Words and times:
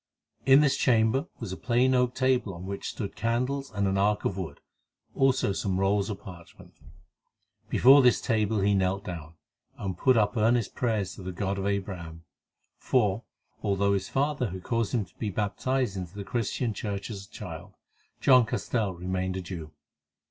In 0.47 0.61
this 0.61 0.77
chamber 0.77 1.27
was 1.39 1.51
a 1.51 1.55
plain 1.57 1.93
oak 1.93 2.15
table 2.15 2.55
on 2.55 2.65
which 2.65 2.89
stood 2.89 3.15
candles 3.15 3.69
and 3.71 3.87
an 3.87 3.99
ark 3.99 4.25
of 4.25 4.35
wood, 4.35 4.59
also 5.13 5.51
some 5.53 5.79
rolls 5.79 6.09
of 6.09 6.19
parchment. 6.21 6.73
Before 7.69 8.01
this 8.01 8.19
table 8.19 8.61
he 8.61 8.73
knelt 8.73 9.05
down, 9.05 9.35
and 9.77 9.95
put 9.95 10.17
up 10.17 10.35
earnest 10.35 10.73
prayers 10.73 11.13
to 11.17 11.21
the 11.21 11.31
God 11.31 11.59
of 11.59 11.67
Abraham, 11.67 12.23
for, 12.79 13.25
although 13.61 13.93
his 13.93 14.09
father 14.09 14.49
had 14.49 14.63
caused 14.63 14.95
him 14.95 15.05
to 15.05 15.15
be 15.19 15.29
baptized 15.29 15.95
into 15.95 16.15
the 16.15 16.23
Christian 16.23 16.73
Church 16.73 17.11
as 17.11 17.27
a 17.27 17.29
child, 17.29 17.75
John 18.19 18.47
Castell 18.47 18.95
remained 18.95 19.37
a 19.37 19.41
Jew. 19.41 19.69